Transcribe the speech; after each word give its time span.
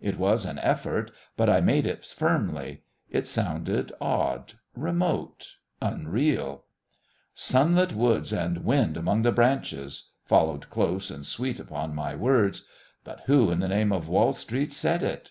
It 0.00 0.18
was 0.18 0.44
an 0.44 0.58
effort; 0.58 1.12
but 1.36 1.48
I 1.48 1.60
made 1.60 1.86
it 1.86 2.04
firmly. 2.04 2.82
It 3.08 3.28
sounded 3.28 3.92
odd, 4.00 4.54
remote, 4.74 5.50
unreal. 5.80 6.64
"Sunlit 7.32 7.92
woods 7.92 8.32
and 8.32 8.56
a 8.56 8.60
wind 8.60 8.96
among 8.96 9.22
the 9.22 9.30
branches", 9.30 10.08
followed 10.24 10.68
close 10.68 11.12
and 11.12 11.24
sweet 11.24 11.60
upon 11.60 11.94
my 11.94 12.16
words. 12.16 12.66
But 13.04 13.20
who, 13.26 13.52
in 13.52 13.60
the 13.60 13.68
name 13.68 13.92
of 13.92 14.08
Wall 14.08 14.32
Street, 14.32 14.72
said 14.72 15.04
it? 15.04 15.30